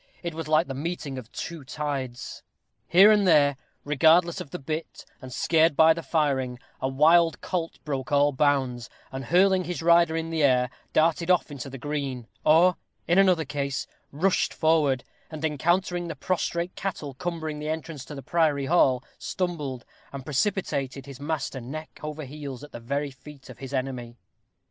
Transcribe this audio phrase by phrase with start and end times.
[0.23, 2.41] It was like the meeting of two tides.
[2.87, 3.55] Here and there,
[3.85, 8.89] regardless of the bit, and scared by the firing, a wild colt broke all bounds,
[9.11, 12.77] and, hurling his rider in the air, darted off into the green; or,
[13.07, 18.23] in another case, rushed forward, and encountering the prostrate cattle cumbering the entrance to the
[18.23, 23.59] priory hall, stumbled, and precipitated his master neck over heels at the very feet of
[23.59, 24.17] his enemy.